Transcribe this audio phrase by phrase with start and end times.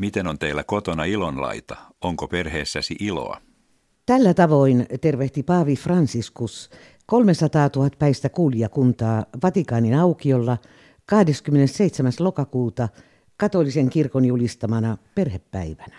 [0.00, 1.76] Miten on teillä kotona ilonlaita?
[2.00, 3.40] Onko perheessäsi iloa?
[4.06, 6.70] Tällä tavoin tervehti Paavi Franciscus
[7.06, 10.58] 300 000 päistä kuulijakuntaa Vatikaanin aukiolla
[11.06, 12.12] 27.
[12.18, 12.88] lokakuuta
[13.36, 15.96] katolisen kirkon julistamana perhepäivänä.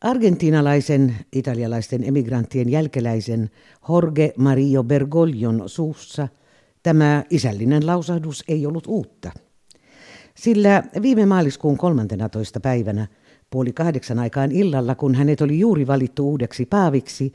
[0.00, 3.50] Argentiinalaisen italialaisten emigranttien jälkeläisen
[3.88, 6.28] Jorge Mario Bergoglion suussa
[6.82, 9.32] tämä isällinen lausahdus ei ollut uutta.
[10.36, 12.60] Sillä viime maaliskuun 13.
[12.60, 13.06] päivänä
[13.50, 17.32] puoli kahdeksan aikaan illalla, kun hänet oli juuri valittu uudeksi paaviksi,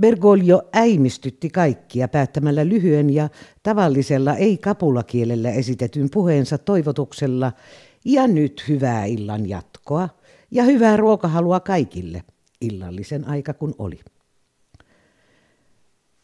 [0.00, 3.28] Bergoglio äimistytti kaikkia päättämällä lyhyen ja
[3.62, 7.52] tavallisella ei-kapulakielellä esitetyn puheensa toivotuksella
[8.04, 10.08] ja nyt hyvää illan jatkoa
[10.50, 12.22] ja hyvää ruokahalua kaikille,
[12.60, 14.00] illallisen aika kun oli.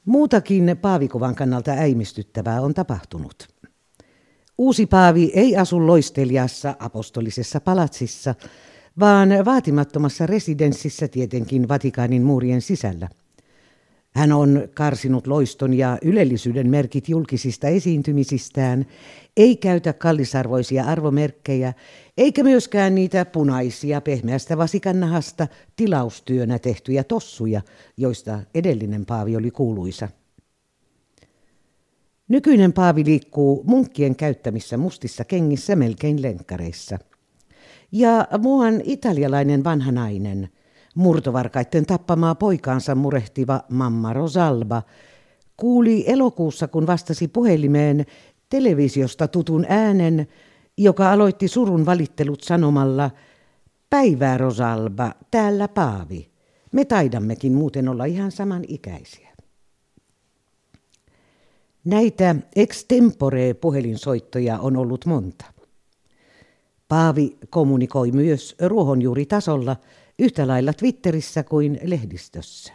[0.04, 3.48] Muutakin paavikuvan kannalta äimistyttävää on tapahtunut.
[4.58, 8.34] Uusi paavi ei asu loisteliassa apostolisessa palatsissa,
[9.00, 13.08] vaan vaatimattomassa residenssissä tietenkin Vatikaanin muurien sisällä–
[14.16, 18.86] hän on karsinut loiston ja ylellisyyden merkit julkisista esiintymisistään,
[19.36, 21.72] ei käytä kallisarvoisia arvomerkkejä,
[22.18, 27.60] eikä myöskään niitä punaisia pehmeästä vasikannahasta tilaustyönä tehtyjä tossuja,
[27.96, 30.08] joista edellinen paavi oli kuuluisa.
[32.28, 36.98] Nykyinen paavi liikkuu munkkien käyttämissä mustissa kengissä melkein lenkkareissa.
[37.92, 40.48] Ja muuan italialainen vanha nainen–
[40.96, 44.82] murtovarkaitten tappamaa poikaansa murehtiva mamma Rosalba
[45.56, 48.06] kuuli elokuussa, kun vastasi puhelimeen
[48.48, 50.28] televisiosta tutun äänen,
[50.78, 53.10] joka aloitti surun valittelut sanomalla
[53.90, 56.30] Päivää Rosalba, täällä Paavi.
[56.72, 59.35] Me taidammekin muuten olla ihan saman ikäisiä.
[61.86, 65.44] Näitä extempore puhelinsoittoja on ollut monta.
[66.88, 69.76] Paavi kommunikoi myös ruohonjuuritasolla
[70.18, 72.72] yhtä lailla Twitterissä kuin lehdistössä.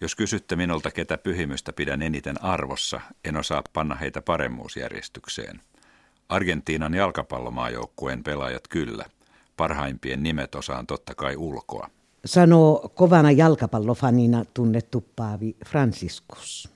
[0.00, 5.60] Jos kysytte minulta, ketä pyhimystä pidän eniten arvossa, en osaa panna heitä paremmuusjärjestykseen.
[6.28, 9.04] Argentiinan jalkapallomaajoukkueen pelaajat kyllä.
[9.56, 11.90] Parhaimpien nimet osaan totta kai ulkoa.
[12.24, 16.71] Sanoo kovana jalkapallofanina tunnettu Paavi Franciscus.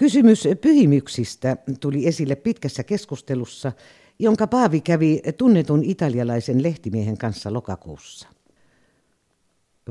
[0.00, 3.72] Kysymys pyhimyksistä tuli esille pitkässä keskustelussa,
[4.18, 8.28] jonka Paavi kävi tunnetun italialaisen lehtimiehen kanssa lokakuussa.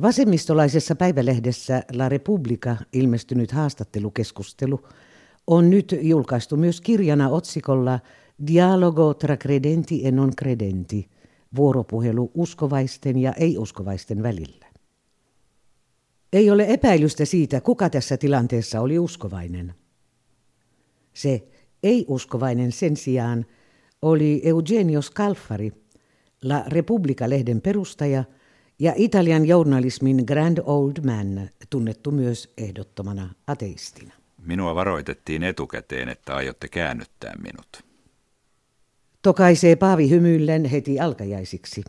[0.02, 4.80] Vasemmistolaisessa päivälehdessä La Repubblica ilmestynyt haastattelukeskustelu
[5.48, 8.00] on nyt julkaistu myös kirjana otsikolla
[8.48, 11.10] Dialogo tra credenti e non credenti,
[11.56, 14.66] vuoropuhelu uskovaisten ja ei-uskovaisten välillä.
[16.34, 19.74] Ei ole epäilystä siitä, kuka tässä tilanteessa oli uskovainen.
[21.14, 21.48] Se
[21.84, 23.46] ei-uskovainen sen sijaan–
[24.02, 25.72] oli Eugenio Scalfari,
[26.44, 28.24] La Repubblica-lehden perustaja
[28.80, 34.14] ja Italian journalismin Grand Old Man, tunnettu myös ehdottomana ateistina.
[34.46, 37.84] Minua varoitettiin etukäteen, että aiotte käännyttää minut.
[39.22, 41.84] Tokaisee Paavi hymyillen heti alkajaisiksi.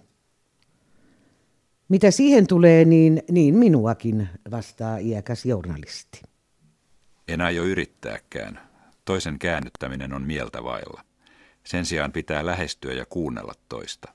[1.89, 6.23] Mitä siihen tulee, niin, niin minuakin, vastaa iäkäs journalisti.
[7.29, 8.70] En aio yrittääkään.
[9.11, 11.05] Toisen käännyttäminen on mieltä vailla.
[11.65, 14.15] Sen sijaan pitää lähestyä ja kuunnella toista.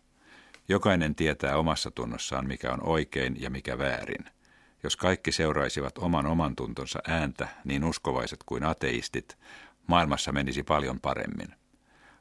[0.69, 4.25] Jokainen tietää omassa tunnossaan, mikä on oikein ja mikä väärin.
[4.83, 9.37] Jos kaikki seuraisivat oman oman tuntonsa ääntä, niin uskovaiset kuin ateistit,
[9.87, 11.55] maailmassa menisi paljon paremmin.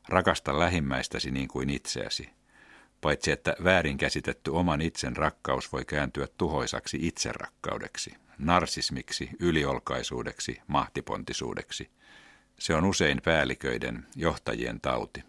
[0.09, 2.31] Rakasta lähimmäistäsi niin kuin itseäsi.
[3.01, 11.91] Paitsi että väärin käsitetty oman itsen rakkaus voi kääntyä tuhoisaksi itserakkaudeksi, narsismiksi, yliolkaisuudeksi, mahtipontisuudeksi–
[12.59, 15.25] se on usein päälliköiden, johtajien tauti.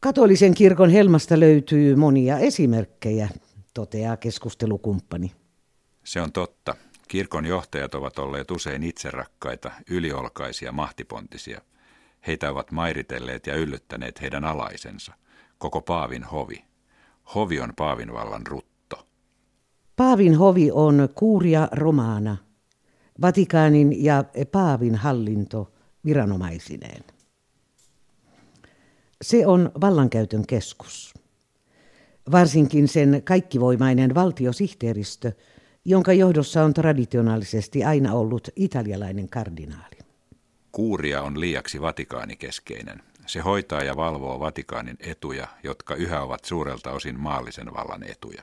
[0.00, 3.28] Katolisen kirkon helmasta löytyy monia esimerkkejä,
[3.74, 5.32] toteaa keskustelukumppani.
[6.04, 6.74] Se on totta.
[7.08, 11.60] Kirkon johtajat ovat olleet usein itserakkaita, yliolkaisia, mahtipontisia.
[12.26, 15.12] Heitä ovat mairitelleet ja yllyttäneet heidän alaisensa.
[15.58, 16.64] Koko Paavin hovi.
[17.34, 19.06] Hovi on Paavin vallan rutto.
[19.96, 22.36] Paavin hovi on kuuria romaana–
[23.20, 25.72] Vatikaanin ja Paavin hallinto
[26.04, 27.04] viranomaisineen.
[29.22, 31.14] Se on vallankäytön keskus.
[32.32, 35.32] Varsinkin sen kaikkivoimainen valtiosihteeristö,
[35.84, 39.98] jonka johdossa on traditionaalisesti aina ollut italialainen kardinaali.
[40.72, 43.02] Kuuria on liiaksi vatikaanikeskeinen.
[43.26, 48.42] Se hoitaa ja valvoo Vatikaanin etuja, jotka yhä ovat suurelta osin maallisen vallan etuja.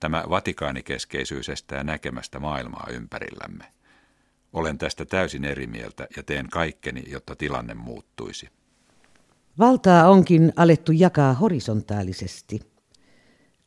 [0.00, 3.64] Tämä vatikaanikeskeisyys estää näkemästä maailmaa ympärillämme.
[4.56, 8.48] Olen tästä täysin eri mieltä ja teen kaikkeni, jotta tilanne muuttuisi.
[9.58, 12.60] Valtaa onkin alettu jakaa horisontaalisesti.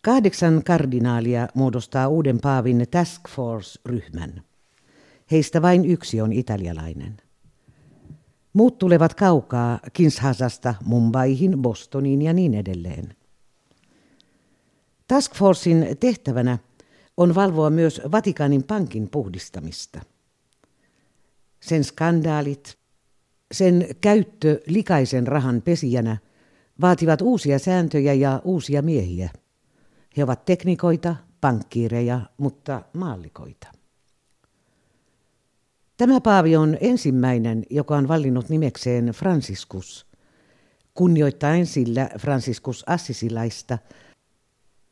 [0.01, 4.43] Kahdeksan kardinaalia muodostaa uuden paavin Task Force-ryhmän.
[5.31, 7.17] Heistä vain yksi on italialainen.
[8.53, 13.15] Muut tulevat kaukaa Kinshasasta Mumbaihin, Bostoniin ja niin edelleen.
[15.07, 16.57] Task Forcein tehtävänä
[17.17, 20.01] on valvoa myös Vatikanin pankin puhdistamista.
[21.59, 22.77] Sen skandaalit,
[23.51, 26.17] sen käyttö likaisen rahan pesijänä
[26.81, 29.29] vaativat uusia sääntöjä ja uusia miehiä.
[30.17, 33.67] He ovat teknikoita, pankkiireja, mutta maallikoita.
[35.97, 40.07] Tämä paavi on ensimmäinen, joka on valinnut nimekseen Franciscus,
[40.93, 43.77] kunnioittaen sillä Franciscus Assisilaista,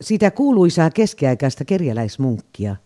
[0.00, 2.76] sitä kuuluisaa keskiaikaista kerjäläismunkkia,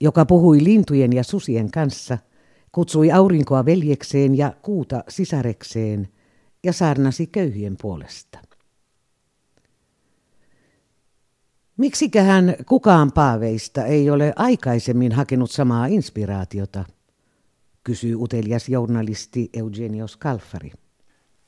[0.00, 2.18] joka puhui lintujen ja susien kanssa,
[2.72, 6.08] kutsui aurinkoa veljekseen ja kuuta sisarekseen
[6.64, 8.38] ja saarnasi köyhien puolesta.
[11.76, 16.84] Miksikähän kukaan paaveista ei ole aikaisemmin hakenut samaa inspiraatiota–
[17.88, 20.72] kysyy utelias journalisti Eugenios Kalfari.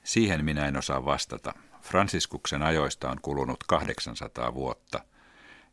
[0.04, 1.54] Siihen minä en osaa vastata.
[1.82, 5.04] Fransiskuksen ajoista on kulunut 800 vuotta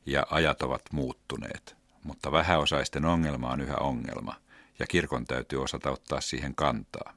[0.06, 4.36] ja ajat ovat muuttuneet, mutta vähäosaisten ongelma on yhä ongelma
[4.79, 7.13] ja kirkon täytyy osata ottaa siihen kantaa.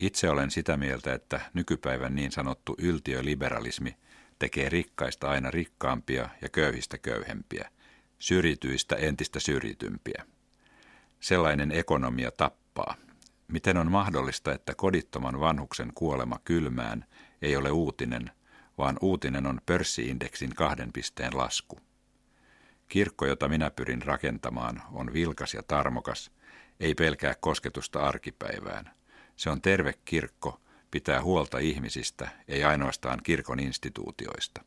[0.00, 3.96] Itse olen sitä mieltä, että nykypäivän niin sanottu yltiöliberalismi
[4.38, 7.70] tekee rikkaista aina rikkaampia ja köyhistä köyhempiä,
[8.18, 10.26] syrjityistä entistä syrjitympiä.
[11.20, 12.94] Sellainen ekonomia tappaa.
[13.48, 17.04] Miten on mahdollista, että kodittoman vanhuksen kuolema kylmään
[17.42, 18.30] ei ole uutinen,
[18.78, 21.80] vaan uutinen on pörssiindeksin kahden pisteen lasku?
[22.88, 26.30] Kirkko, jota minä pyrin rakentamaan, on vilkas ja tarmokas,
[26.80, 28.90] ei pelkää kosketusta arkipäivään.
[29.36, 30.60] Se on terve kirkko,
[30.90, 34.64] pitää huolta ihmisistä, ei ainoastaan kirkon instituutioista.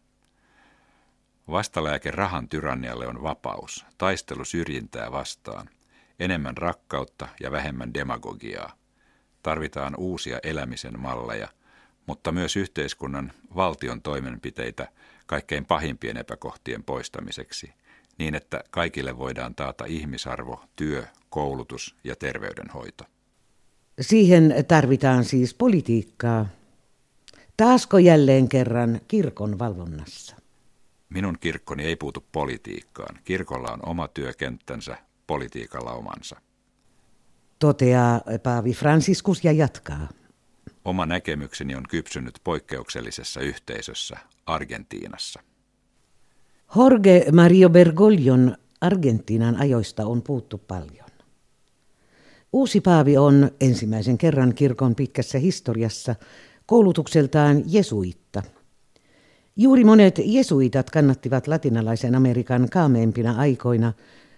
[1.51, 5.69] Vastalääke rahan tyrannialle on vapaus, taistelu syrjintää vastaan,
[6.19, 8.73] enemmän rakkautta ja vähemmän demagogiaa.
[9.43, 11.47] Tarvitaan uusia elämisen malleja,
[12.05, 14.87] mutta myös yhteiskunnan valtion toimenpiteitä
[15.25, 17.73] kaikkein pahimpien epäkohtien poistamiseksi,
[18.17, 23.03] niin että kaikille voidaan taata ihmisarvo, työ, koulutus ja terveydenhoito.
[24.01, 26.45] Siihen tarvitaan siis politiikkaa.
[27.57, 30.35] Taasko jälleen kerran kirkon valvonnassa?
[31.09, 33.19] Minun kirkkoni ei puutu politiikkaan.
[33.23, 34.97] Kirkolla on oma työkenttänsä,
[35.27, 36.41] politiikalla omansa.
[37.59, 40.07] Toteaa Paavi Franciscus ja jatkaa.
[40.85, 45.39] Oma näkemykseni on kypsynyt poikkeuksellisessa yhteisössä Argentiinassa.
[46.75, 51.06] Jorge Mario Bergoglion Argentiinan ajoista on puuttu paljon.
[52.53, 56.15] Uusi paavi on ensimmäisen kerran kirkon pitkässä historiassa
[56.65, 58.43] koulutukseltaan jesuitta.
[59.55, 63.93] Juuri monet jesuitat kannattivat latinalaisen Amerikan kaameimpina aikoina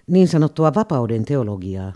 [0.07, 1.93] niin sanottua vapauden teologiaa.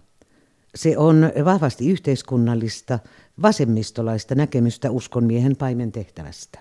[0.76, 3.00] Se on vahvasti yhteiskunnallista,
[3.42, 6.60] vasemmistolaista näkemystä uskonmiehen paimen tehtävästä.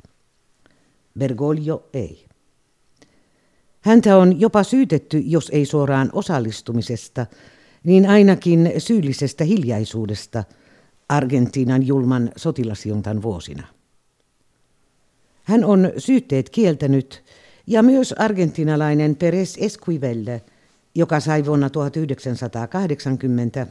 [1.19, 2.26] Bergoglio ei.
[3.81, 7.26] Häntä on jopa syytetty, jos ei suoraan osallistumisesta,
[7.84, 10.44] niin ainakin syyllisestä hiljaisuudesta
[11.08, 13.67] Argentiinan julman sotilasjuntan vuosina.
[15.43, 17.25] Hän on syytteet kieltänyt
[17.67, 20.43] ja myös argentinalainen Perez Esquivelle–
[20.94, 23.67] joka sai vuonna 1980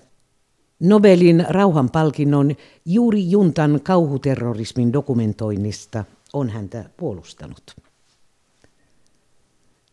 [0.80, 7.75] Nobelin rauhanpalkinnon juuri juntan kauhuterrorismin dokumentoinnista, on häntä puolustanut.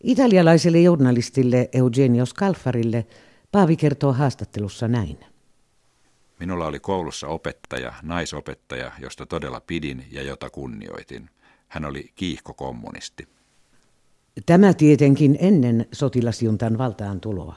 [0.02, 3.06] Italialaiselle journalistille Eugenio Scalfarille
[3.52, 5.18] Paavi kertoo haastattelussa näin.
[6.40, 11.30] Minulla oli koulussa opettaja, naisopettaja, josta todella pidin ja jota kunnioitin.
[11.68, 13.28] Hän oli kiihkokommunisti.
[14.46, 17.54] Tämä tietenkin ennen sotilasjuntan valtaan tuloa.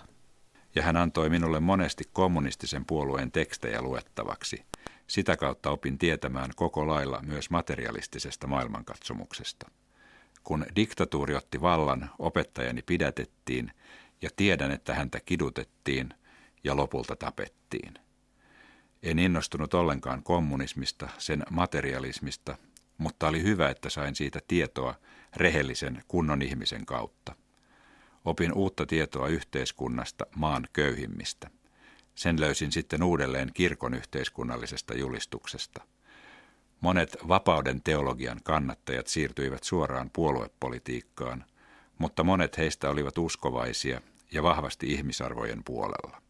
[0.75, 4.65] Ja hän antoi minulle monesti kommunistisen puolueen tekstejä luettavaksi.
[5.07, 9.71] Sitä kautta opin tietämään koko lailla myös materialistisesta maailmankatsomuksesta.
[10.43, 13.71] Kun diktatuuri otti vallan, opettajani pidätettiin
[14.21, 16.13] ja tiedän, että häntä kidutettiin
[16.63, 17.93] ja lopulta tapettiin.
[19.03, 22.57] En innostunut ollenkaan kommunismista, sen materialismista,
[22.97, 24.95] mutta oli hyvä, että sain siitä tietoa
[25.35, 27.35] rehellisen kunnon ihmisen kautta.
[28.25, 31.49] Opin uutta tietoa yhteiskunnasta, maan köyhimmistä.
[32.15, 35.81] Sen löysin sitten uudelleen kirkon yhteiskunnallisesta julistuksesta.
[36.81, 41.45] Monet vapauden teologian kannattajat siirtyivät suoraan puoluepolitiikkaan,
[41.97, 44.01] mutta monet heistä olivat uskovaisia
[44.33, 46.21] ja vahvasti ihmisarvojen puolella.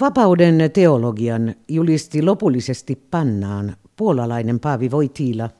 [0.00, 5.50] Vapauden teologian julisti lopullisesti pannaan puolalainen Paavi Voitila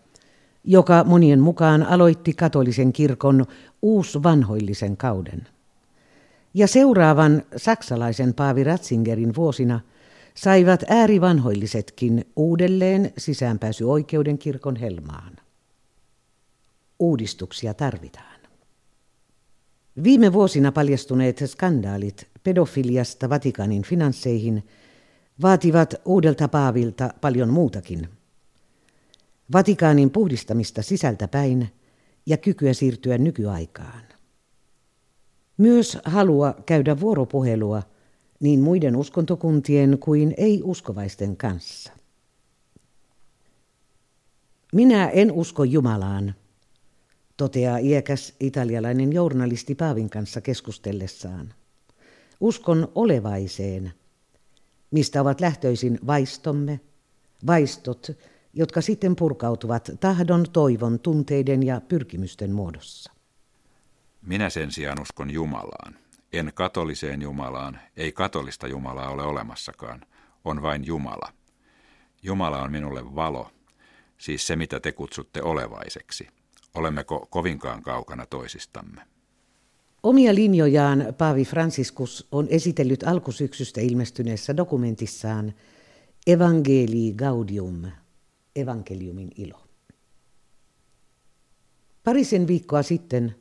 [0.64, 3.46] joka monien mukaan aloitti katolisen kirkon
[3.82, 5.48] uusvanhoillisen kauden.
[6.54, 9.80] Ja seuraavan saksalaisen Paavi Ratzingerin vuosina
[10.34, 15.36] saivat äärivanhoillisetkin uudelleen sisäänpääsyoikeuden kirkon helmaan.
[16.98, 18.29] Uudistuksia tarvitaan.
[20.02, 24.68] Viime vuosina paljastuneet skandaalit pedofiliasta Vatikanin finansseihin
[25.42, 28.08] vaativat uudelta paavilta paljon muutakin.
[29.52, 31.68] Vatikaanin puhdistamista sisältäpäin
[32.26, 34.02] ja kykyä siirtyä nykyaikaan.
[35.56, 37.82] Myös halua käydä vuoropuhelua
[38.40, 41.92] niin muiden uskontokuntien kuin ei-uskovaisten kanssa.
[44.72, 46.34] Minä en usko Jumalaan,
[47.40, 51.54] toteaa iäkäs italialainen journalisti Paavin kanssa keskustellessaan.
[52.40, 53.92] Uskon olevaiseen,
[54.90, 56.80] mistä ovat lähtöisin vaistomme,
[57.46, 58.06] vaistot,
[58.54, 63.12] jotka sitten purkautuvat tahdon, toivon, tunteiden ja pyrkimysten muodossa.
[64.22, 65.96] Minä sen sijaan uskon Jumalaan.
[66.32, 70.00] En katoliseen Jumalaan, ei katolista Jumalaa ole olemassakaan,
[70.44, 71.32] on vain Jumala.
[72.22, 73.50] Jumala on minulle valo,
[74.18, 76.39] siis se mitä te kutsutte olevaiseksi.
[76.74, 79.00] Olemmeko kovinkaan kaukana toisistamme?
[80.02, 85.52] Omia linjojaan Paavi Franciscus on esitellyt alkusyksystä ilmestyneessä dokumentissaan
[86.26, 87.82] Evangelii Gaudium,
[88.56, 89.62] evankeliumin ilo.
[92.04, 93.34] Parisen viikkoa sitten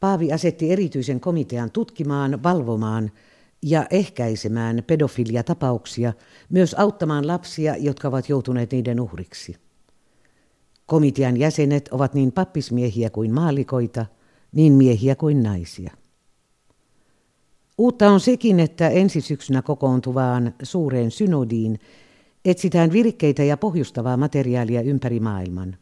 [0.00, 3.10] Paavi asetti erityisen komitean tutkimaan, valvomaan
[3.62, 6.12] ja ehkäisemään pedofiliatapauksia,
[6.48, 9.56] myös auttamaan lapsia, jotka ovat joutuneet niiden uhriksi.
[10.88, 14.06] Komitean jäsenet ovat niin pappismiehiä kuin maalikoita,
[14.52, 15.92] niin miehiä kuin naisia.
[17.78, 21.78] Uutta on sekin, että ensi syksynä kokoontuvaan suureen synodiin
[22.44, 25.76] etsitään virkkeitä ja pohjustavaa materiaalia ympäri maailman.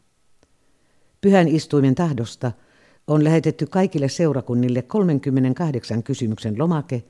[1.21, 2.53] Pyhän istuimen tahdosta–
[3.07, 7.05] on lähetetty kaikille seurakunnille 38 kysymyksen lomake,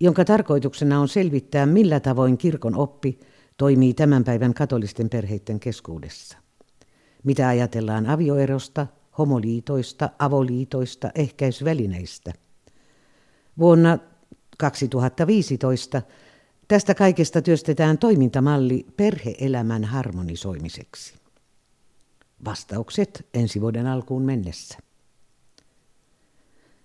[0.00, 3.18] jonka tarkoituksena on selvittää, millä tavoin kirkon oppi
[3.56, 6.43] toimii tämän päivän katolisten perheiden keskuudessa.
[7.24, 8.86] Mitä ajatellaan avioerosta,
[9.18, 12.32] homoliitoista, avoliitoista, ehkäysvälineistä.
[13.58, 13.98] Vuonna
[14.58, 16.02] 2015
[16.68, 21.14] tästä kaikesta työstetään toimintamalli perheelämän harmonisoimiseksi.
[22.44, 24.78] Vastaukset ensi vuoden alkuun mennessä.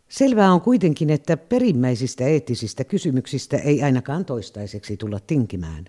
[0.09, 5.85] Selvää on kuitenkin, että perimmäisistä eettisistä kysymyksistä ei ainakaan toistaiseksi tulla tinkimään.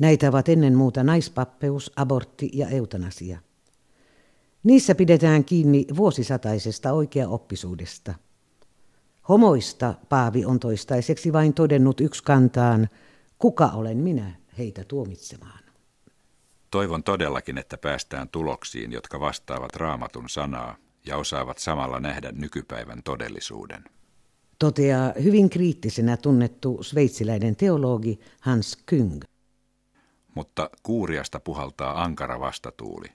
[0.00, 3.38] Näitä ovat ennen muuta naispappeus, abortti ja eutanasia.
[4.62, 8.14] Niissä pidetään kiinni vuosisataisesta oikeaoppisuudesta.
[9.28, 12.88] Homoista Paavi on toistaiseksi vain todennut yksi kantaan,
[13.38, 15.64] kuka olen minä heitä tuomitsemaan.
[16.70, 20.76] Toivon todellakin, että päästään tuloksiin, jotka vastaavat raamatun sanaa
[21.06, 23.84] ja osaavat samalla nähdä nykypäivän todellisuuden.
[24.58, 29.29] Toteaa hyvin kriittisenä tunnettu sveitsiläinen teologi Hans Küng.
[30.34, 33.08] Mutta kuuriasta puhaltaa ankara vastatuuli.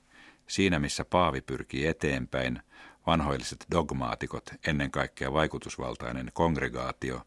[0.47, 2.61] Siinä missä Paavi pyrkii eteenpäin,
[3.07, 7.21] vanhoilliset dogmaatikot, ennen kaikkea vaikutusvaltainen kongregaatio,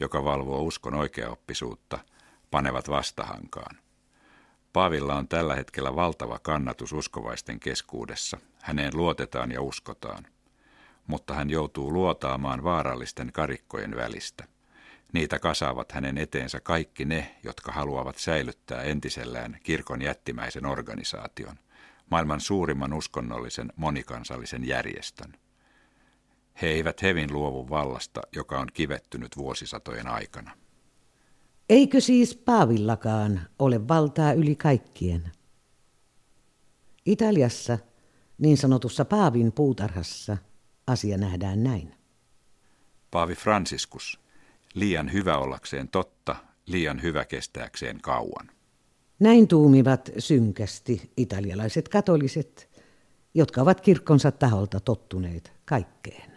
[0.00, 1.98] joka valvoo uskon oikeaoppisuutta,
[2.50, 3.76] panevat vastahankaan.
[4.72, 8.38] Paavilla on tällä hetkellä valtava kannatus uskovaisten keskuudessa.
[8.62, 10.26] Häneen luotetaan ja uskotaan.
[11.06, 14.44] Mutta hän joutuu luotaamaan vaarallisten karikkojen välistä.
[15.14, 21.56] Niitä kasaavat hänen eteensä kaikki ne, jotka haluavat säilyttää entisellään kirkon jättimäisen organisaation,
[22.10, 25.32] maailman suurimman uskonnollisen monikansallisen järjestön.
[26.62, 30.50] He eivät hevin luovu vallasta, joka on kivettynyt vuosisatojen aikana.
[31.68, 35.32] Eikö siis Paavillakaan ole valtaa yli kaikkien?
[37.06, 37.78] Italiassa,
[38.38, 40.36] niin sanotussa Paavin puutarhassa,
[40.86, 41.94] asia nähdään näin.
[43.10, 44.23] Paavi Franciscus,
[44.74, 48.50] liian hyvä ollakseen totta, liian hyvä kestääkseen kauan.
[49.18, 52.70] Näin tuumivat synkästi italialaiset katoliset,
[53.34, 56.33] jotka ovat kirkkonsa taholta tottuneet kaikkeen.